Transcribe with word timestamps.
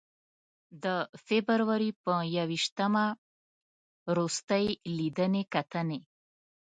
د 0.83 0.85
فبروري 1.25 1.91
په 2.03 2.13
ی 2.35 2.39
ویشتمه 2.49 3.05
روستۍ 4.17 4.65
لیدنې 4.97 5.43
کتنې. 5.53 5.99